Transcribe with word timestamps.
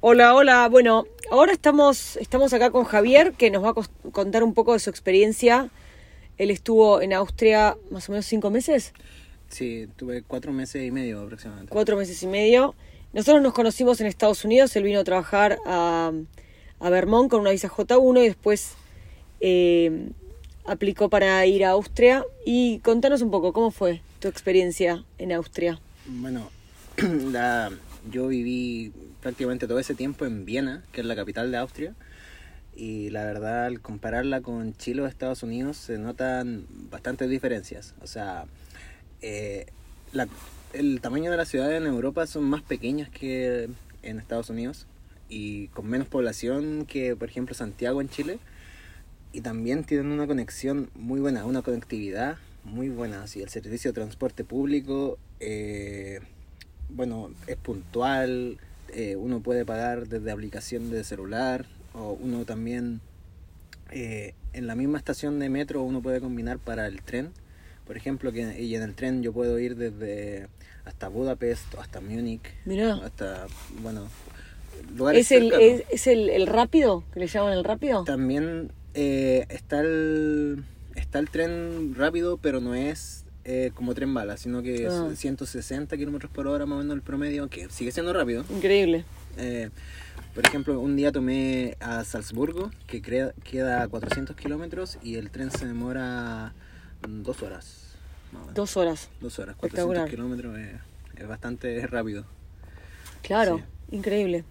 Hola, 0.00 0.34
hola. 0.34 0.68
Bueno, 0.68 1.06
ahora 1.30 1.52
estamos, 1.52 2.16
estamos 2.18 2.52
acá 2.52 2.70
con 2.70 2.84
Javier, 2.84 3.32
que 3.32 3.50
nos 3.50 3.64
va 3.64 3.70
a 3.70 4.10
contar 4.12 4.44
un 4.44 4.54
poco 4.54 4.72
de 4.72 4.78
su 4.78 4.90
experiencia. 4.90 5.70
Él 6.36 6.50
estuvo 6.50 7.00
en 7.02 7.12
Austria 7.12 7.76
más 7.90 8.08
o 8.08 8.12
menos 8.12 8.26
cinco 8.26 8.50
meses, 8.50 8.92
Sí, 9.48 9.88
tuve 9.96 10.22
cuatro 10.22 10.52
meses 10.52 10.86
y 10.86 10.90
medio 10.90 11.22
aproximadamente. 11.22 11.72
cuatro 11.72 11.96
meses 11.96 12.22
y 12.22 12.26
medio. 12.26 12.74
Nosotros 13.14 13.42
nos 13.42 13.54
conocimos 13.54 13.98
en 14.02 14.06
Estados 14.06 14.44
Unidos. 14.44 14.76
Él 14.76 14.82
vino 14.82 15.00
a 15.00 15.04
trabajar 15.04 15.58
a, 15.64 16.12
a 16.80 16.90
Vermont 16.90 17.30
con 17.30 17.40
una 17.40 17.50
visa 17.50 17.70
J1 17.70 18.24
y 18.24 18.26
después 18.28 18.74
eh, 19.40 20.10
aplicó 20.66 21.08
para 21.08 21.46
ir 21.46 21.64
a 21.64 21.70
Austria. 21.70 22.26
Y 22.44 22.80
contanos 22.80 23.22
un 23.22 23.30
poco, 23.30 23.54
¿cómo 23.54 23.70
fue 23.70 24.02
tu 24.20 24.28
experiencia 24.28 25.02
en 25.16 25.32
Austria? 25.32 25.80
Bueno, 26.06 26.50
la, 27.32 27.70
yo 28.10 28.26
viví 28.28 28.92
prácticamente 29.28 29.66
todo 29.66 29.78
ese 29.78 29.94
tiempo 29.94 30.24
en 30.24 30.46
Viena, 30.46 30.82
que 30.90 31.02
es 31.02 31.06
la 31.06 31.14
capital 31.14 31.50
de 31.50 31.58
Austria. 31.58 31.94
Y 32.74 33.10
la 33.10 33.24
verdad, 33.24 33.66
al 33.66 33.80
compararla 33.80 34.40
con 34.40 34.72
Chile 34.74 35.02
o 35.02 35.06
Estados 35.06 35.42
Unidos, 35.42 35.76
se 35.76 35.98
notan 35.98 36.64
bastantes 36.90 37.28
diferencias. 37.28 37.94
O 38.00 38.06
sea, 38.06 38.46
eh, 39.20 39.66
la- 40.12 40.28
el 40.72 41.02
tamaño 41.02 41.30
de 41.30 41.36
las 41.36 41.48
ciudades 41.48 41.78
en 41.78 41.86
Europa 41.86 42.26
son 42.26 42.44
más 42.44 42.62
pequeñas 42.62 43.10
que 43.10 43.68
en 44.02 44.18
Estados 44.18 44.48
Unidos 44.48 44.86
y 45.28 45.68
con 45.68 45.86
menos 45.86 46.08
población 46.08 46.86
que, 46.86 47.14
por 47.14 47.28
ejemplo, 47.28 47.54
Santiago 47.54 48.00
en 48.00 48.08
Chile. 48.08 48.38
Y 49.34 49.42
también 49.42 49.84
tienen 49.84 50.10
una 50.10 50.26
conexión 50.26 50.88
muy 50.94 51.20
buena, 51.20 51.44
una 51.44 51.60
conectividad 51.60 52.38
muy 52.64 52.88
buena. 52.88 53.24
Así, 53.24 53.42
el 53.42 53.50
servicio 53.50 53.90
de 53.90 53.94
transporte 53.96 54.42
público, 54.42 55.18
eh, 55.38 56.20
bueno, 56.88 57.30
es 57.46 57.56
puntual, 57.56 58.56
eh, 58.92 59.16
uno 59.16 59.40
puede 59.40 59.64
pagar 59.64 60.08
desde 60.08 60.30
aplicación 60.30 60.90
de 60.90 61.04
celular 61.04 61.66
o 61.94 62.12
uno 62.12 62.44
también 62.44 63.00
eh, 63.90 64.34
en 64.52 64.66
la 64.66 64.74
misma 64.74 64.98
estación 64.98 65.38
de 65.38 65.48
metro 65.48 65.82
uno 65.82 66.02
puede 66.02 66.20
combinar 66.20 66.58
para 66.58 66.86
el 66.86 67.02
tren. 67.02 67.30
Por 67.86 67.96
ejemplo, 67.96 68.32
que 68.32 68.60
y 68.60 68.74
en 68.74 68.82
el 68.82 68.94
tren 68.94 69.22
yo 69.22 69.32
puedo 69.32 69.58
ir 69.58 69.76
desde 69.76 70.48
hasta 70.84 71.08
Budapest, 71.08 71.74
hasta 71.78 72.00
Múnich, 72.00 72.42
hasta, 73.02 73.46
bueno, 73.82 74.08
lugares 74.96 75.30
¿Es, 75.30 75.32
el, 75.32 75.52
es 75.90 76.06
el, 76.06 76.30
el 76.30 76.46
rápido? 76.46 77.04
¿Que 77.12 77.20
le 77.20 77.26
llaman 77.26 77.52
el 77.52 77.64
rápido? 77.64 78.04
También 78.04 78.72
eh, 78.94 79.46
está 79.48 79.80
el 79.80 80.64
está 80.94 81.18
el 81.18 81.30
tren 81.30 81.94
rápido, 81.94 82.36
pero 82.36 82.60
no 82.60 82.74
es 82.74 83.24
eh, 83.50 83.70
como 83.74 83.94
tren 83.94 84.12
bala, 84.12 84.36
sino 84.36 84.62
que 84.62 84.86
Ah. 84.86 85.08
es 85.10 85.18
160 85.18 85.96
kilómetros 85.96 86.30
por 86.30 86.46
hora 86.46 86.66
más 86.66 86.76
o 86.76 86.78
menos 86.80 86.94
el 86.94 87.00
promedio, 87.02 87.48
que 87.48 87.70
sigue 87.70 87.90
siendo 87.92 88.12
rápido. 88.12 88.44
Increíble. 88.50 89.06
Eh, 89.38 89.70
por 90.34 90.46
ejemplo, 90.46 90.78
un 90.80 90.96
día 90.96 91.12
tomé 91.12 91.76
a 91.80 92.04
Salzburgo, 92.04 92.70
que 92.86 93.00
crea- 93.00 93.32
queda 93.44 93.82
a 93.82 93.88
400 93.88 94.36
kilómetros, 94.36 94.98
y 95.02 95.14
el 95.16 95.30
tren 95.30 95.50
se 95.50 95.66
demora 95.66 96.52
dos 97.08 97.42
horas. 97.42 97.84
Dos 98.54 98.76
horas. 98.76 99.08
Dos 99.22 99.38
horas, 99.38 99.54
Espectacular. 99.54 100.08
400 100.08 100.10
kilómetros 100.10 100.58
es, 100.58 101.20
es 101.22 101.26
bastante 101.26 101.86
rápido. 101.86 102.26
Claro, 103.22 103.62
Sí. 103.88 103.96
increíble. 103.96 104.44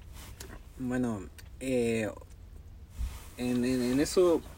Bueno, 0.79 1.21
eh, 1.59 2.09
en, 3.37 3.63
en- 3.63 3.83
en 3.91 3.99
eso, 3.99 4.41
ah, 4.43 4.56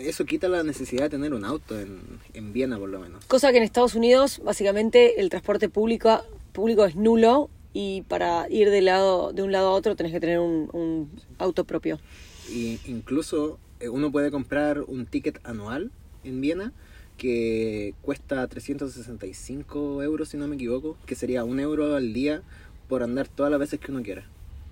eso 0.00 0.24
quita 0.24 0.48
la 0.48 0.62
necesidad 0.62 1.04
de 1.04 1.10
tener 1.10 1.34
un 1.34 1.44
auto 1.44 1.78
en, 1.78 2.00
en 2.34 2.52
Viena 2.52 2.78
por 2.78 2.88
lo 2.88 3.00
menos. 3.00 3.24
Cosa 3.26 3.50
que 3.50 3.58
en 3.58 3.64
Estados 3.64 3.94
Unidos, 3.94 4.40
básicamente, 4.44 5.20
el 5.20 5.30
transporte 5.30 5.68
público, 5.68 6.22
público 6.52 6.84
es 6.84 6.96
nulo 6.96 7.50
y 7.72 8.02
para 8.02 8.48
ir 8.50 8.70
de, 8.70 8.80
lado, 8.80 9.32
de 9.32 9.42
un 9.42 9.52
lado 9.52 9.68
a 9.68 9.72
otro 9.72 9.96
tenés 9.96 10.12
que 10.12 10.20
tener 10.20 10.38
un, 10.38 10.70
un 10.72 11.10
auto 11.38 11.64
propio. 11.64 11.98
Y 12.50 12.78
incluso 12.86 13.58
eh, 13.80 13.88
uno 13.88 14.10
puede 14.10 14.30
comprar 14.30 14.80
un 14.80 15.04
ticket 15.06 15.40
anual 15.44 15.90
en 16.24 16.40
Viena 16.40 16.72
que 17.16 17.94
cuesta 18.02 18.46
365 18.46 20.02
euros 20.02 20.28
si 20.28 20.36
no 20.36 20.46
me 20.48 20.56
equivoco, 20.56 20.96
que 21.06 21.14
sería 21.14 21.44
un 21.44 21.60
euro 21.60 21.96
al 21.96 22.12
día 22.12 22.42
por 22.88 23.02
andar 23.02 23.28
todas 23.28 23.50
las 23.50 23.60
veces 23.60 23.80
que 23.80 23.90
uno 23.90 24.02
quiera, 24.02 24.24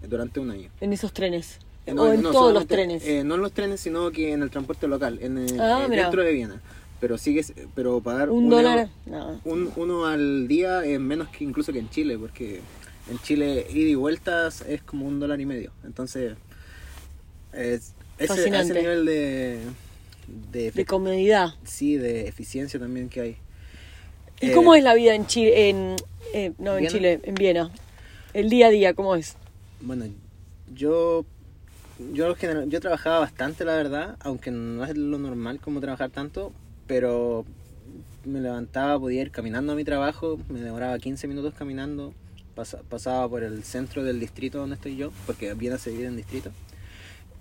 durante 0.09 0.41
un 0.41 0.51
año. 0.51 0.71
En 0.81 0.93
esos 0.93 1.13
trenes. 1.13 1.59
Eh, 1.87 1.93
o 1.93 1.95
no, 1.95 2.13
en 2.13 2.23
no, 2.23 2.31
todos 2.33 2.53
los 2.55 2.67
trenes. 2.67 3.05
eh, 3.07 3.23
no 3.25 3.35
en 3.35 3.43
los 3.43 3.53
trenes, 3.53 3.81
sino 3.81 4.11
que 4.11 4.33
en 4.33 4.43
el 4.43 4.51
transporte 4.51 4.89
local, 4.89 5.19
en 5.21 5.39
el- 5.39 5.61
Ah, 5.61 5.83
eh, 5.85 5.89
mira. 5.89 6.03
dentro 6.03 6.23
de 6.23 6.33
Viena. 6.33 6.61
Pero 7.01 7.19
sigue, 7.19 7.45
pero 7.75 8.01
pagar 8.01 8.31
un 8.31 8.49
dólar. 8.49 8.89
no. 9.05 9.41
un, 9.45 9.71
uno 9.77 10.07
al 10.07 10.49
día 10.49 10.85
es 10.85 10.99
menos 10.99 11.29
que 11.29 11.45
incluso 11.45 11.73
que 11.73 11.79
en 11.81 11.91
Chile, 11.91 12.17
porque 12.17 12.61
en 13.11 13.19
Chile 13.19 13.67
ida 13.71 13.91
y 13.91 13.95
vueltas 13.95 14.63
es 14.63 14.81
como 14.83 15.07
un 15.07 15.21
dólar 15.21 15.39
y 15.41 15.45
medio. 15.47 15.73
Entonces, 15.85 16.35
es, 17.53 17.93
ese, 18.19 18.49
ese 18.49 18.75
nivel 18.75 19.05
de, 19.05 19.61
de, 20.53 20.71
De 20.71 20.85
comodidad. 20.87 21.55
sí, 21.65 21.97
de 21.99 22.27
eficiencia 22.29 22.81
también 22.81 23.09
que 23.11 23.21
hay. 23.21 23.37
¿Y 24.41 24.51
Eh, 24.51 24.53
cómo 24.53 24.75
es 24.75 24.83
la 24.83 24.95
vida 24.95 25.15
en 25.15 25.27
Chile? 25.27 25.69
En, 25.69 25.97
eh, 26.33 26.53
no, 26.59 26.79
en. 26.79 26.87
Chile, 26.89 27.21
en 27.23 27.35
Viena. 27.35 27.71
El 28.33 28.49
día 28.49 28.69
a 28.69 28.71
día, 28.71 28.95
¿cómo 28.95 29.15
es? 29.15 29.37
Bueno, 29.81 30.07
yo 30.75 31.25
yo 32.13 32.29
en 32.31 32.35
general- 32.37 32.69
yo 32.69 32.81
trabajaba 32.81 33.21
bastante, 33.21 33.65
la 33.65 33.77
verdad, 33.77 34.17
aunque 34.21 34.51
no 34.51 34.85
es 34.85 34.97
lo 34.97 35.19
normal 35.19 35.61
como 35.61 35.81
trabajar 35.81 36.11
tanto, 36.11 36.53
pero 36.87 37.45
me 38.25 38.41
levantaba, 38.41 38.99
podía 38.99 39.23
ir 39.23 39.31
caminando 39.31 39.73
a 39.73 39.77
mi 39.77 39.85
trabajo, 39.85 40.39
me 40.49 40.61
demoraba 40.61 40.99
15 40.99 41.29
minutos 41.29 41.55
caminando, 41.55 42.13
pasa- 42.55 42.81
pasaba 42.89 43.29
por 43.29 43.43
el 43.43 43.63
centro 43.65 44.03
del 44.03 44.19
distrito 44.21 44.59
donde 44.59 44.77
estoy 44.77 44.97
yo, 44.97 45.13
porque 45.27 45.55
viene 45.55 45.77
a 45.77 45.79
seguir 45.79 46.07
en 46.07 46.17
distrito. 46.17 46.51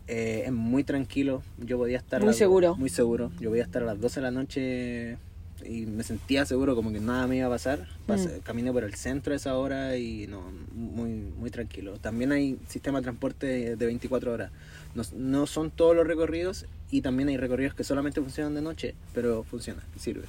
Eh, 0.08 0.44
es 0.46 0.52
muy 0.52 0.84
tranquilo, 0.84 1.42
yo 1.58 1.78
podía 1.78 1.98
estar... 1.98 2.22
Muy 2.24 2.34
seguro. 2.34 2.76
Muy 2.76 2.90
seguro, 2.90 3.32
yo 3.40 3.50
podía 3.50 3.64
estar 3.64 3.82
a 3.84 3.86
las 3.86 4.02
12 4.02 4.20
de 4.20 4.24
la 4.24 4.32
noche 4.32 5.18
y 5.66 5.86
me 5.86 6.04
sentía 6.04 6.46
seguro 6.46 6.76
como 6.76 6.92
que 6.92 7.00
nada 7.00 7.28
me 7.28 7.38
iba 7.38 7.48
a 7.48 7.50
pasar. 7.50 7.88
Pasé- 8.08 8.38
Mm. 8.40 8.42
Caminé 8.42 8.72
por 8.72 8.84
el 8.84 8.94
centro 8.96 9.34
a 9.34 9.36
esa 9.36 9.56
hora 9.58 9.98
y 9.98 10.28
no, 10.28 10.44
muy, 10.74 11.10
muy 11.12 11.50
tranquilo. 11.52 11.98
También 12.00 12.32
hay 12.32 12.58
sistema 12.68 13.00
de 13.00 13.04
transporte 13.04 13.76
de 13.76 13.86
24 13.86 14.32
horas. 14.34 14.52
No, 14.96 15.04
no 15.16 15.48
son 15.48 15.72
todos 15.72 15.96
los 15.96 16.06
recorridos 16.08 16.66
y 16.92 17.02
también 17.02 17.30
hay 17.30 17.38
recorridos 17.38 17.74
que 17.74 17.84
solamente 17.84 18.22
funcionan 18.22 18.54
de 18.56 18.62
noche, 18.62 18.96
pero 19.14 19.44
funciona, 19.44 19.82
sirve. 20.00 20.26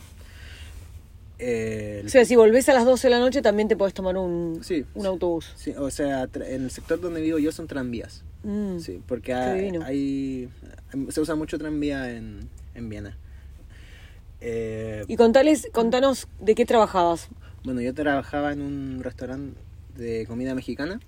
Eh, 1.39 2.03
O 2.07 2.09
sea, 2.09 2.25
si 2.25 2.37
volvés 2.37 2.69
a 2.69 2.75
las 2.75 2.85
12 2.85 3.09
de 3.09 3.11
la 3.11 3.19
noche 3.19 3.43
también 3.43 3.67
te 3.69 3.77
podés 3.77 3.93
tomar 3.93 4.17
un, 4.17 4.61
Sí, 4.63 4.85
un 4.95 5.03
sí. 5.03 5.09
autobús. 5.09 5.53
sí, 5.57 5.73
o 5.77 5.91
sea, 5.91 6.29
en 6.35 6.63
el 6.65 6.71
sector 6.71 7.01
donde 7.01 7.21
vivo 7.21 7.39
yo 7.39 7.51
son 7.51 7.67
tranvías. 7.67 8.23
Mm. 8.45 8.79
Sí, 8.79 9.01
porque 9.07 9.35
hay, 9.35 9.71
hay- 9.85 10.49
se 11.09 11.21
usa 11.21 11.35
mucho 11.35 11.59
tranvía 11.59 12.11
en, 12.17 12.49
en 12.75 12.89
Viena. 12.89 13.17
Eh, 14.47 15.05
Y 15.09 15.17
contales, 15.17 15.69
contanos 15.73 16.29
de 16.41 16.55
qué 16.55 16.67
trabajabas. 16.67 17.29
Bueno, 17.65 17.81
yo 17.81 17.95
trabajaba 17.95 18.53
en 18.53 18.61
un 18.61 19.01
restaurante 19.03 19.59
de 19.97 20.27
comida 20.27 20.55
mexicana 20.55 21.01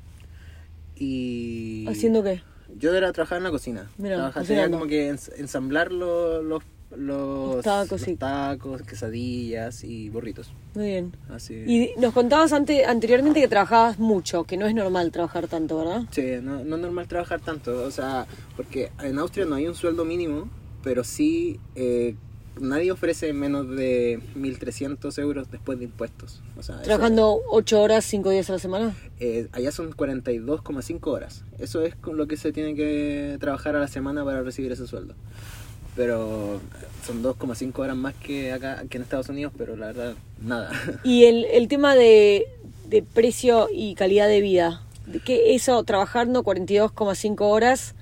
y... 0.97 1.87
¿Haciendo 1.89 2.23
qué? 2.23 2.43
Yo 2.79 2.95
era 2.95 3.13
trabajar 3.13 3.39
en 3.39 3.45
la 3.45 3.51
cocina. 3.51 3.91
Mira, 3.99 4.17
Trabajaba- 4.33 4.71
como 4.71 4.87
que 4.87 5.13
ens- 5.13 5.31
ensamblar 5.37 5.93
lo- 5.93 6.43
los, 6.43 6.63
los, 6.97 7.57
Los 7.57 7.65
tacos, 7.65 8.01
sí. 8.01 8.17
tacos, 8.17 8.83
quesadillas 8.83 9.85
y 9.85 10.09
burritos. 10.09 10.51
Muy 10.75 10.87
bien. 10.87 11.13
Así. 11.29 11.55
Y 11.67 11.91
nos 12.01 12.13
contabas 12.15 12.53
ante, 12.53 12.85
anteriormente 12.87 13.41
que 13.41 13.49
trabajabas 13.49 13.99
mucho, 13.99 14.45
que 14.45 14.57
no 14.57 14.67
es 14.67 14.75
normal 14.75 15.13
trabajar 15.13 15.47
tanto, 15.49 15.79
¿verdad? 15.79 16.03
Sí, 16.11 16.25
no, 16.43 16.65
no 16.65 16.77
es 16.77 16.83
normal 16.83 17.07
trabajar 17.07 17.41
tanto, 17.41 17.83
o 17.85 17.91
sea, 17.91 18.27
porque 18.57 18.91
en 19.03 19.19
Austria 19.19 19.45
no 19.45 19.57
hay 19.57 19.67
un 19.67 19.75
sueldo 19.75 20.05
mínimo, 20.05 20.49
pero 20.83 21.05
sí 21.05 21.61
eh, 21.75 22.15
nadie 22.61 22.91
ofrece 22.93 23.33
menos 23.33 23.69
de 23.69 24.21
1.300 24.37 25.19
euros 25.19 25.51
después 25.51 25.79
de 25.79 25.85
impuestos. 25.85 26.41
O 26.59 26.63
sea, 26.63 26.77
eso- 26.77 26.85
Trabajando 26.85 27.41
8 27.51 27.81
horas, 27.83 28.05
5 28.05 28.31
días 28.31 28.49
a 28.51 28.55
la 28.55 28.59
semana. 28.59 28.95
Eh, 29.21 29.49
allá 29.53 29.71
son 29.73 29.93
42,5 29.93 31.11
horas. 31.11 31.45
Eso 31.59 31.83
es 31.83 31.95
con 31.95 32.17
lo 32.17 32.27
que 32.27 32.37
se 32.37 32.53
tiene 32.53 32.75
que 32.75 33.37
trabajar 33.41 33.77
a 33.77 33.81
la 33.81 33.89
semana 33.89 34.25
para 34.25 34.43
recibir 34.43 34.73
ese 34.73 34.87
sueldo. 34.87 35.15
Pero 35.95 36.61
son 37.07 37.23
2,5 37.23 37.79
horas 37.83 37.97
más 37.97 38.15
que 38.15 38.53
acá 38.53 38.85
que 38.91 38.99
en 38.99 39.03
Estados 39.03 39.29
Unidos, 39.31 39.53
pero 39.57 39.77
la 39.77 39.87
verdad, 39.87 40.15
nada. 40.43 40.71
Y 41.05 41.25
el, 41.25 41.45
el 41.47 41.69
tema 41.69 41.95
de, 41.95 42.47
de 42.89 43.03
precio 43.03 43.69
y 43.73 43.95
calidad 43.95 44.29
de 44.29 44.41
vida. 44.41 44.83
De 45.07 45.21
que 45.21 45.55
eso, 45.55 45.83
trabajando 45.85 46.43
42,5 46.43 47.37
horas, 47.41 47.95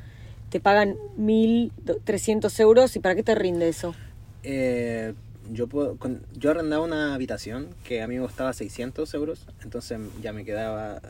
te 0.51 0.59
pagan 0.59 0.97
1.300 1.19 2.59
euros. 2.61 2.97
¿Y 2.97 3.01
para 3.01 3.15
qué 3.15 3.23
te 3.23 3.35
rinde 3.35 3.69
eso? 3.69 3.95
Eh, 4.45 5.15
yo, 5.53 5.67
puedo, 5.67 5.97
con- 5.97 6.21
yo 6.35 6.51
arrendaba 6.51 6.85
una 6.85 7.15
habitación 7.15 7.69
que 7.85 8.03
a 8.03 8.07
mí 8.09 8.17
me 8.17 8.23
costaba 8.23 8.53
600 8.53 9.13
euros, 9.15 9.47
entonces 9.63 9.99
ya 10.23 10.33
me 10.33 10.45
quedaba... 10.45 11.01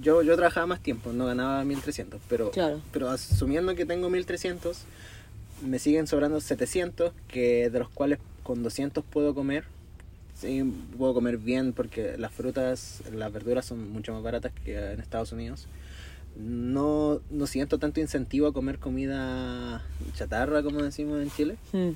Yo, 0.00 0.22
yo 0.22 0.36
trabajaba 0.36 0.66
más 0.66 0.80
tiempo, 0.80 1.12
no 1.12 1.26
ganaba 1.26 1.64
1.300, 1.64 2.20
pero, 2.28 2.50
Claro. 2.52 2.80
pero 2.92 3.10
asumiendo 3.10 3.74
que 3.74 3.84
tengo 3.84 4.08
1.300, 4.10 4.76
me 5.66 5.78
siguen 5.80 6.06
sobrando 6.06 6.40
700, 6.40 7.12
que 7.26 7.68
de 7.70 7.78
los 7.80 7.88
cuales 7.88 8.18
con 8.44 8.62
200 8.62 9.02
puedo 9.04 9.34
comer. 9.34 9.64
Sí, 10.34 10.62
puedo 10.96 11.14
comer 11.14 11.36
bien 11.38 11.72
porque 11.72 12.16
las 12.16 12.32
frutas, 12.32 13.02
las 13.12 13.32
verduras 13.32 13.64
son 13.66 13.90
mucho 13.92 14.12
más 14.12 14.22
baratas 14.22 14.52
que 14.64 14.92
en 14.92 15.00
Estados 15.00 15.32
Unidos. 15.32 15.66
no, 16.36 17.20
no 17.30 17.46
siento 17.46 17.78
tanto 17.78 18.00
incentivo 18.00 18.46
a 18.46 18.52
comer 18.52 18.78
comida 18.78 19.82
chatarra, 20.14 20.62
como 20.62 20.82
decimos 20.82 21.20
en 21.22 21.30
Chile. 21.30 21.56
Mm. 21.72 21.90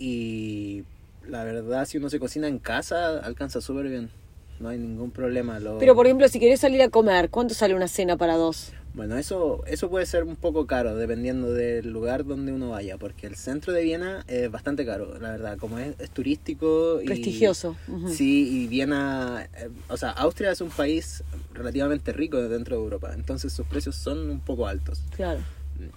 Y 0.00 0.84
la 1.28 1.44
verdad, 1.44 1.84
si 1.84 1.98
uno 1.98 2.08
se 2.08 2.18
cocina 2.18 2.48
en 2.48 2.58
casa, 2.58 3.18
alcanza 3.18 3.60
súper 3.60 3.86
bien. 3.88 4.10
No 4.58 4.70
hay 4.70 4.78
ningún 4.78 5.10
problema. 5.10 5.60
Lo- 5.60 5.78
Pero 5.78 5.94
por 5.94 6.06
ejemplo, 6.06 6.26
si 6.28 6.40
querés 6.40 6.60
salir 6.60 6.80
a 6.80 6.88
comer, 6.88 7.28
¿cuánto 7.28 7.52
sale 7.52 7.74
una 7.74 7.86
cena 7.86 8.16
para 8.16 8.36
dos? 8.36 8.72
Bueno, 8.94 9.18
eso, 9.18 9.62
eso 9.66 9.90
puede 9.90 10.06
ser 10.06 10.24
un 10.24 10.36
poco 10.36 10.66
caro 10.66 10.96
dependiendo 10.96 11.52
del 11.52 11.90
lugar 11.90 12.24
donde 12.24 12.50
uno 12.52 12.70
vaya, 12.70 12.96
porque 12.96 13.26
el 13.26 13.36
centro 13.36 13.74
de 13.74 13.82
Viena 13.84 14.24
es 14.26 14.50
bastante 14.50 14.84
caro, 14.86 15.18
la 15.20 15.30
verdad, 15.32 15.58
como 15.58 15.78
es, 15.78 15.94
es 16.00 16.10
turístico 16.10 17.00
y... 17.02 17.06
Prestigioso. 17.06 17.76
Ujú. 17.86 18.08
Sí, 18.08 18.48
y 18.64 18.66
Viena, 18.68 19.48
eh, 19.58 19.68
o 19.88 19.96
sea, 19.98 20.10
Austria 20.10 20.50
es 20.50 20.60
un 20.62 20.70
país 20.70 21.22
relativamente 21.54 22.12
rico 22.12 22.38
dentro 22.48 22.76
de 22.78 22.82
Europa, 22.82 23.12
entonces 23.14 23.52
sus 23.52 23.66
precios 23.66 23.94
son 23.96 24.28
un 24.30 24.40
poco 24.40 24.66
altos. 24.66 25.02
Claro. 25.14 25.40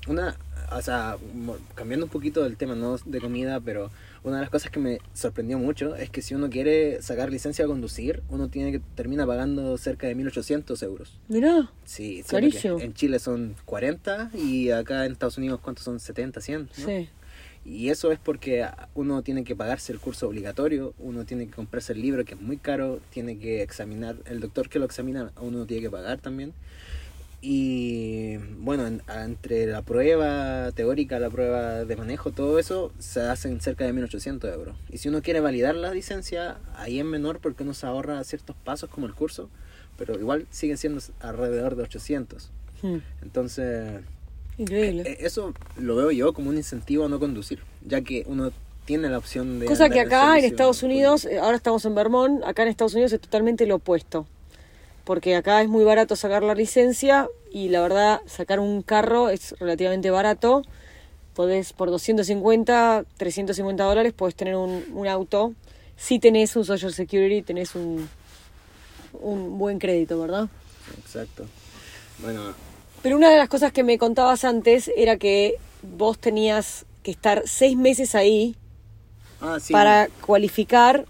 Una, 0.08 0.38
o 0.72 0.82
sea, 0.82 1.18
cambiando 1.76 2.06
un 2.06 2.12
poquito 2.12 2.44
del 2.44 2.58
tema, 2.58 2.76
no 2.76 2.98
de 3.06 3.20
comida, 3.20 3.60
pero 3.60 3.92
una 4.24 4.38
de 4.38 4.42
las 4.42 4.50
cosas 4.50 4.72
que 4.72 4.80
me 4.80 5.00
sorprendió 5.14 5.60
mucho 5.60 5.96
es 5.96 6.10
que 6.10 6.22
si 6.22 6.36
uno 6.36 6.50
quiere 6.50 7.02
sacar 7.02 7.32
licencia 7.32 7.66
a 7.66 7.68
conducir, 7.68 8.24
uno 8.30 8.48
tiene 8.50 8.72
que 8.72 8.80
termina 8.96 9.26
pagando 9.26 9.78
cerca 9.78 10.08
de 10.08 10.16
1.800 10.16 10.82
euros. 10.84 11.20
Mirá. 11.28 11.70
Sí, 11.86 12.24
Carísimo. 12.28 12.80
En 12.80 12.94
Chile 12.94 13.20
son 13.20 13.56
40 13.66 14.32
y 14.34 14.70
acá 14.70 15.06
en 15.06 15.12
Estados 15.12 15.38
Unidos, 15.38 15.60
¿cuántos 15.62 15.84
son? 15.84 16.00
70, 16.00 16.42
100. 16.42 16.62
¿no? 16.62 16.68
Sí. 16.86 17.10
Y 17.66 17.90
eso 17.90 18.12
es 18.12 18.20
porque 18.20 18.68
uno 18.94 19.22
tiene 19.24 19.46
que 19.46 19.56
pagarse 19.56 19.94
el 19.94 20.00
curso 20.00 20.28
obligatorio, 20.28 20.94
uno 21.00 21.24
tiene 21.24 21.46
que 21.46 21.54
comprarse 21.54 21.94
el 21.94 22.02
libro 22.02 22.26
que 22.26 22.34
es 22.34 22.42
muy 22.42 22.58
caro, 22.58 23.00
tiene 23.10 23.38
que 23.38 23.62
examinar, 23.62 24.18
el 24.26 24.42
doctor 24.42 24.68
que 24.68 24.80
lo 24.80 24.86
examina, 24.86 25.32
uno 25.40 25.66
tiene 25.66 25.82
que 25.84 25.90
pagar 25.90 26.20
también. 26.20 26.54
Y 27.46 28.38
bueno, 28.38 28.88
en- 28.88 29.02
entre 29.10 29.66
la 29.68 29.82
prueba 29.82 30.72
teórica, 30.72 31.20
la 31.20 31.30
prueba 31.30 31.84
de 31.84 31.96
manejo, 31.98 32.32
todo 32.32 32.58
eso 32.58 32.94
se 33.00 33.20
hacen 33.20 33.60
cerca 33.60 33.84
de 33.86 33.92
1800 33.92 34.50
euros. 34.54 34.78
Y 34.90 35.00
si 35.00 35.10
uno 35.10 35.22
quiere 35.22 35.42
validar 35.42 35.76
la 35.76 35.92
licencia, 35.94 36.56
ahí 36.78 37.00
es 37.00 37.06
menor 37.06 37.40
porque 37.40 37.64
uno 37.64 37.74
se 37.74 37.86
ahorra 37.86 38.24
ciertos 38.24 38.56
pasos 38.64 38.90
como 38.90 39.08
el 39.08 39.14
curso, 39.14 39.50
pero 39.98 40.18
igual 40.18 40.48
siguen 40.52 40.78
siendo 40.78 41.02
alrededor 41.20 41.76
de 41.76 41.84
800. 41.84 42.50
Mm. 42.82 42.96
Entonces, 43.24 44.00
Increíble. 44.58 45.04
eh, 45.06 45.18
Eso 45.20 45.54
lo 45.78 45.98
veo 45.98 46.12
yo 46.12 46.32
como 46.32 46.50
un 46.50 46.56
incentivo 46.56 47.06
a 47.06 47.10
no 47.10 47.20
conducir, 47.20 47.60
ya 47.86 48.00
que 48.00 48.24
uno 48.26 48.54
tiene 48.86 49.10
la 49.10 49.18
opción 49.18 49.60
de... 49.60 49.66
Cosa 49.66 49.90
que 49.90 50.00
acá 50.00 50.40
en 50.40 50.46
Estados 50.46 50.82
Unidos, 50.82 51.24
público. 51.24 51.42
eh, 51.42 51.44
ahora 51.46 51.58
estamos 51.58 51.84
en 51.84 51.94
Vermont, 51.94 52.42
acá 52.46 52.64
en 52.64 52.70
Estados 52.70 52.94
Unidos 52.94 53.12
es 53.12 53.20
totalmente 53.20 53.66
lo 53.68 53.76
opuesto. 53.76 54.28
Porque 55.04 55.36
acá 55.36 55.62
es 55.62 55.68
muy 55.68 55.84
barato 55.84 56.16
sacar 56.16 56.44
la 56.44 56.56
licencia 56.56 57.28
y 57.52 57.70
la 57.70 57.82
verdad 57.82 58.22
sacar 58.26 58.60
un 58.60 58.82
carro 58.82 59.30
es 59.30 59.56
relativamente 59.60 60.10
barato. 60.12 60.64
Podés 61.34 61.74
por 61.74 61.90
250, 61.90 63.06
350 63.18 63.84
dólares 63.84 64.14
podés 64.14 64.36
tener 64.36 64.56
un, 64.56 64.86
un 64.94 65.08
auto. 65.08 65.54
Si 65.98 66.20
tenés 66.20 66.56
un 66.56 66.66
Social 66.66 66.94
Security, 66.94 67.42
tenés 67.42 67.76
un, 67.76 68.08
un 69.14 69.58
buen 69.58 69.80
crédito, 69.80 70.20
¿verdad? 70.20 70.48
Exacto. 71.00 71.46
Bueno, 72.20 72.54
Pero 73.02 73.18
una 73.18 73.30
de 73.30 73.38
las 73.38 73.50
cosas 73.50 73.72
que 73.72 73.84
me 73.84 73.98
contabas 73.98 74.44
antes 74.46 74.92
era 74.96 75.18
que 75.18 75.56
vos 75.82 76.18
tenías 76.18 76.86
que 77.02 77.12
estar 77.12 77.44
seis 77.46 77.76
meses 77.76 78.16
ahí 78.16 78.56
ah, 79.42 79.60
sí. 79.60 79.74
para 79.74 80.08
cualificar 80.26 81.06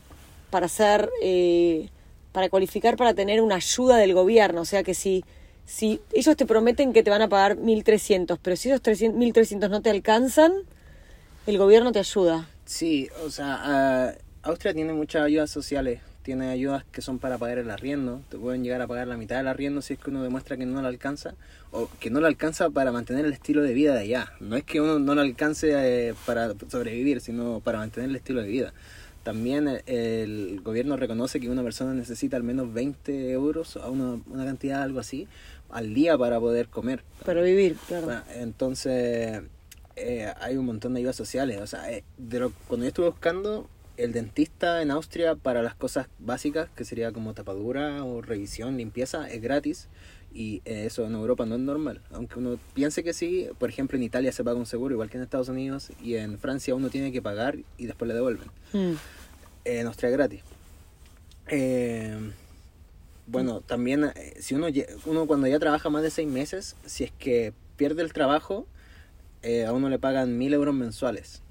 para 0.50 0.68
ser 0.68 1.10
eh, 1.22 1.90
para 2.34 2.50
cualificar 2.50 2.98
para 2.98 3.14
tener 3.14 3.42
una 3.42 3.56
ayuda 3.56 3.96
del 3.96 4.14
gobierno 4.14 4.62
o 4.62 4.66
sea 4.66 4.84
que 4.84 4.94
si 4.94 5.24
si 5.66 6.02
ellos 6.12 6.36
te 6.36 6.46
prometen 6.46 6.92
que 6.92 7.04
te 7.04 7.10
van 7.10 7.22
a 7.22 7.30
pagar 7.30 7.56
1300 7.56 8.38
pero 8.40 8.58
si 8.58 8.68
esos 8.70 8.82
300 8.82 9.18
1300 9.18 9.70
no 9.70 9.82
te 9.82 9.90
alcanzan 9.90 10.52
el 11.48 11.58
gobierno 11.58 11.94
te 11.94 12.00
ayuda 12.00 12.50
Sí, 12.66 13.10
o 13.26 13.30
sea, 13.30 13.60
ah, 13.62 14.14
Austria 14.42 14.74
tiene 14.74 14.94
muchas 14.94 15.24
ayudas 15.24 15.50
sociales. 15.52 16.02
Tiene 16.22 16.50
ayudas 16.50 16.86
que 16.86 17.02
son 17.02 17.20
para 17.20 17.38
pagar 17.38 17.58
el 17.58 17.70
arriendo. 17.70 18.22
Te 18.30 18.38
pueden 18.38 18.64
llegar 18.64 18.82
a 18.82 18.88
pagar 18.88 19.08
la 19.08 19.18
mitad 19.18 19.36
del 19.36 19.50
arriendo 19.50 19.82
si 19.82 19.94
es 19.94 20.00
que 20.00 20.10
uno 20.10 20.24
demuestra 20.24 20.56
que 20.56 20.66
no 20.66 20.82
lo 20.82 20.88
alcanza. 20.88 21.36
O 21.72 21.90
que 22.00 22.10
no 22.10 22.22
lo 22.22 22.28
alcanza 22.28 22.70
para 22.70 22.94
mantener 22.94 23.26
el 23.26 23.34
estilo 23.34 23.62
de 23.62 23.74
vida 23.74 23.94
de 23.94 24.00
allá. 24.00 24.32
No 24.40 24.56
es 24.56 24.64
que 24.64 24.80
uno 24.80 25.00
no 25.00 25.16
lo 25.16 25.22
alcance 25.22 25.74
eh, 25.74 26.14
para 26.26 26.54
sobrevivir, 26.70 27.20
sino 27.20 27.60
para 27.60 27.80
mantener 27.80 28.10
el 28.10 28.16
estilo 28.16 28.42
de 28.42 28.48
vida. 28.48 28.74
También 29.24 29.68
eh, 29.70 30.24
el 30.24 30.62
gobierno 30.62 30.98
reconoce 30.98 31.40
que 31.40 31.50
una 31.50 31.64
persona 31.64 31.94
necesita 31.94 32.36
al 32.38 32.44
menos 32.44 32.74
20 32.74 33.32
euros, 33.32 33.78
a 33.78 33.90
una, 33.90 34.20
una 34.30 34.46
cantidad 34.46 34.82
algo 34.84 35.00
así, 35.00 35.28
al 35.70 35.94
día 35.94 36.18
para 36.18 36.40
poder 36.40 36.68
comer. 36.68 37.04
para 37.26 37.42
vivir 37.42 37.76
claro 37.88 38.06
Bueno, 38.08 38.22
entonces 38.36 39.42
eh, 39.96 40.34
hay 40.42 40.58
un 40.58 40.66
montón 40.66 40.94
de 40.94 41.00
ayudas 41.00 41.16
sociales. 41.16 41.62
O 41.62 41.68
sea, 41.68 41.92
eh, 41.92 42.04
de 42.18 42.40
lo- 42.40 42.52
cuando 42.68 42.84
yo 42.84 42.90
estuve 42.90 43.08
buscando 43.10 43.70
el 43.98 44.12
dentista 44.12 44.82
en 44.82 44.92
Austria 44.92 45.36
para 45.36 45.62
las 45.62 45.76
cosas 45.76 46.08
básicas, 46.20 46.70
que 46.76 46.86
sería 46.86 47.12
como 47.12 47.34
tapadura 47.34 48.04
o 48.04 48.22
revisión, 48.22 48.78
limpieza, 48.78 49.30
es 49.30 49.42
gratis. 49.42 49.88
Y 50.36 50.64
eh, 50.66 50.86
eso 50.88 51.06
en 51.06 51.14
Europa 51.14 51.46
no 51.46 51.56
es 51.56 51.62
normal. 51.62 52.02
Aunque 52.12 52.40
uno 52.40 52.58
piense 52.74 53.04
que 53.04 53.14
sí, 53.14 53.48
por 53.60 53.70
ejemplo 53.70 53.98
en 53.98 54.04
Italia 54.04 54.32
se 54.32 54.44
paga 54.44 54.58
un 54.58 54.66
seguro 54.66 54.96
igual 54.96 55.12
que 55.12 55.18
en 55.18 55.24
Estados 55.24 55.48
Unidos 55.48 55.92
y 56.02 56.16
en 56.16 56.40
Francia 56.40 56.74
uno 56.74 56.90
tiene 56.90 57.12
que 57.12 57.22
pagar 57.22 57.58
y 57.78 57.86
después 57.86 58.08
le 58.08 58.16
devuelven. 58.16 58.48
Mm. 58.74 58.94
Eh, 59.66 59.80
en 59.80 59.88
Austria 59.88 60.10
es 60.10 60.14
gratis. 60.14 60.42
Eh, 61.50 62.18
bueno, 63.28 63.62
también 63.62 64.06
eh, 64.16 64.34
si 64.40 64.56
uno, 64.56 64.68
uno 65.06 65.28
cuando 65.28 65.46
ya 65.46 65.60
trabaja 65.60 65.92
más 65.92 66.02
de 66.02 66.10
seis 66.10 66.28
meses, 66.28 66.76
si 66.86 67.04
es 67.04 67.12
que 67.12 67.54
pierde 67.78 68.02
el 68.02 68.12
trabajo, 68.12 68.66
eh, 69.44 69.66
a 69.66 69.74
uno 69.74 69.90
le 69.90 70.00
pagan 70.00 70.38
mil 70.38 70.54
euros 70.54 70.74
mensuales. 70.74 71.43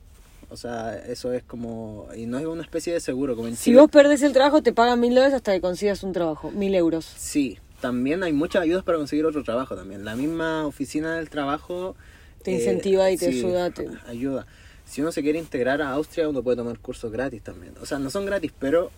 O 0.53 0.57
sea, 0.57 0.97
eso 1.07 1.33
es 1.33 1.43
como... 1.43 2.07
Y 2.15 2.27
no 2.27 2.39
es 2.39 2.45
una 2.47 2.63
especie 2.63 2.93
de 2.93 3.01
seguro, 3.01 3.35
como 3.35 3.49
en 3.49 3.57
si 3.57 3.65
Chile. 3.71 3.81
vos 3.81 3.91
perdés 3.91 4.23
el 4.23 4.33
trabajo 4.35 4.63
te 4.63 4.73
pagan 4.73 5.01
mil 5.01 5.15
dólares 5.15 5.35
hasta 5.35 5.53
que 5.55 5.61
consigas 5.63 6.03
un 6.03 6.13
trabajo 6.13 6.51
mil 6.51 6.75
euros 6.75 7.05
Sí, 7.17 7.59
también 7.81 8.23
hay 8.23 8.33
muchas 8.35 8.63
ayudas 8.63 8.85
para 8.85 8.99
conseguir 8.99 9.25
otro 9.25 9.43
trabajo 9.45 9.75
también. 9.75 10.05
La 10.05 10.15
misma 10.15 10.67
oficina 10.67 11.17
del 11.17 11.31
trabajo... 11.31 11.97
Te 12.43 12.51
eh, 12.51 12.55
incentiva 12.57 13.11
y 13.11 13.17
te 13.17 13.33
sí, 13.33 13.39
ayuda, 13.39 13.71
te- 13.71 13.89
Ayuda. 14.07 14.47
Si 14.85 15.01
uno 15.01 15.11
se 15.11 15.23
quiere 15.23 15.39
integrar 15.39 15.81
a 15.81 15.91
Austria, 15.93 16.29
uno 16.29 16.43
puede 16.43 16.59
tomar 16.59 16.79
cursos 16.79 17.11
gratis 17.11 17.43
también. 17.43 17.73
O 17.81 17.87
sea, 17.87 17.99
no 17.99 18.11
son 18.11 18.27
gratis, 18.27 18.53
pero 18.59 18.91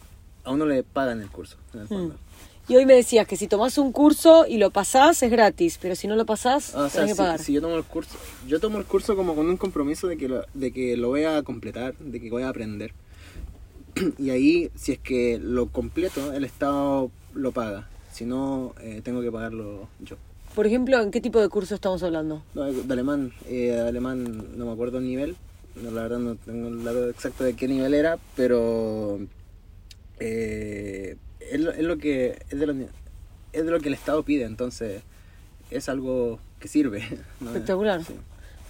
a 0.42 0.50
uno 0.50 0.66
le 0.66 0.82
pagan 0.82 1.20
el 1.20 1.28
curso, 1.30 1.56
en 1.72 1.80
el 1.82 1.88
fondo. 1.88 2.16
Y 2.69 2.76
hoy 2.76 2.87
me 2.87 2.94
decías 2.94 3.26
que 3.26 3.37
si 3.37 3.46
tomás 3.46 3.76
un 3.78 3.93
curso 3.93 4.46
y 4.46 4.58
lo 4.58 4.70
pasás 4.70 5.22
es 5.22 5.31
gratis 5.31 5.78
pero 5.81 5.94
si 5.94 6.06
no 6.06 6.16
lo 6.16 6.25
pasás 6.25 6.75
O 6.75 6.88
sea, 6.88 7.02
tenés 7.02 7.11
que 7.11 7.14
si, 7.14 7.19
pagar 7.19 7.38
si 7.40 7.52
yo 7.52 7.61
tomo 7.61 7.76
el 7.76 7.85
curso, 7.85 8.16
yo 8.47 8.61
tomo 8.61 8.78
el 8.78 8.85
curso 8.85 9.16
como 9.16 9.35
con 9.35 9.49
un 9.49 9.56
compromiso 9.56 10.06
de 10.06 10.16
que 10.16 10.28
lo, 10.28 10.44
de 10.54 10.73
que 10.73 10.97
lo 10.97 11.09
voy 11.09 11.25
a 11.25 11.42
completar, 11.42 11.94
de 11.99 12.21
que 12.21 12.30
voy 12.30 12.42
a 12.42 12.49
aprender. 12.49 12.92
Y 14.18 14.30
ahí, 14.30 14.71
si 14.75 14.92
es 14.92 14.99
que 14.99 15.38
lo 15.40 15.66
completo, 15.68 16.33
el 16.33 16.44
Estado 16.44 17.11
lo 17.35 17.52
paga. 17.52 17.88
Si 18.12 18.25
no, 18.25 18.75
eh, 18.80 19.00
tengo 19.04 19.21
que 19.23 19.30
pagarlo 19.30 19.88
yo. 20.00 20.16
por 20.54 20.66
ejemplo 20.66 21.00
en 21.00 21.11
qué 21.11 21.21
tipo 21.21 21.40
de 21.40 21.49
curso 21.49 21.75
estamos 21.75 22.02
hablando 22.04 22.42
No, 22.54 22.64
de 22.73 22.92
alemán, 22.92 23.33
eh, 23.49 23.73
de 23.73 23.88
alemán 23.88 24.56
no 24.56 24.66
me 24.66 24.73
acuerdo 24.73 24.99
el 24.99 25.04
nivel. 25.04 25.37
No, 25.83 25.90
la 25.90 26.02
verdad 26.02 26.18
no 26.18 26.37
tengo 26.37 26.68
el 26.68 26.85
dato 26.85 27.09
exacto 27.11 27.42
de 27.44 27.54
qué 27.54 27.66
nivel 27.66 27.92
era, 27.94 28.18
pero 28.37 29.18
eh, 30.21 30.74
es, 31.85 31.88
lo, 31.88 31.99
que 31.99 32.38
es 32.50 32.59
de 32.59 32.67
lo, 32.67 32.73
es 33.53 33.64
de 33.64 33.71
lo 33.71 33.81
que 33.81 33.88
el 33.88 33.95
Estado 33.95 34.23
pide, 34.23 34.45
entonces 34.45 35.03
es 35.71 35.88
algo 35.88 36.38
que 36.61 36.69
sirve. 36.69 37.03
¿no? 37.41 37.49
Espectacular. 37.49 38.05
Sí. 38.05 38.14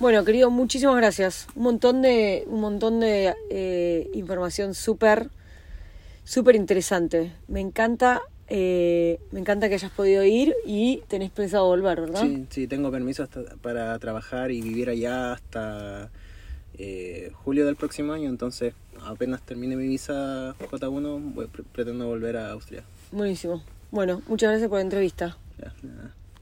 Bueno, 0.01 0.25
querido, 0.25 0.51
muchísimas 0.51 0.97
gracias. 0.97 1.47
Un 1.55 1.63
montón 1.65 2.03
de, 2.03 2.45
un 2.49 2.61
montón 2.61 3.01
de 3.01 3.33
eh, 3.51 4.11
información 4.15 4.75
súper, 4.75 5.29
súper 6.25 6.57
interesante. 6.57 7.33
Me 7.47 7.61
encanta, 7.61 8.21
eh, 8.49 9.21
me 9.31 9.39
encanta 9.41 9.69
que 9.69 9.75
hayas 9.75 9.93
podido 9.93 10.25
ir 10.25 10.55
y 10.67 11.03
tenés 11.09 11.31
pensado 11.31 11.67
volver, 11.67 12.01
¿verdad? 12.01 12.23
Sí, 12.23 12.45
sí, 12.51 12.67
tengo 12.67 12.91
permiso 12.91 13.23
hasta 13.23 13.43
para 13.63 13.97
trabajar 14.01 14.51
y 14.51 14.61
vivir 14.61 14.89
allá 14.91 15.33
hasta 15.35 16.11
eh, 16.77 17.31
julio 17.45 17.65
del 17.65 17.77
próximo 17.77 18.13
año, 18.13 18.29
entonces 18.29 18.75
apenas 19.07 19.43
termine 19.43 19.77
mi 19.77 19.87
visa 19.87 20.57
J1, 20.59 21.35
voy- 21.35 21.47
pre- 21.47 21.63
pretendo 21.73 22.07
volver 22.09 22.37
a 22.37 22.51
Austria. 22.51 22.83
Buenísimo. 23.13 23.63
Bueno, 23.91 24.23
muchas 24.29 24.51
gracias 24.51 24.69
por 24.69 24.79
la 24.79 24.83
entrevista. 24.83 25.37
Nada. 25.83 26.15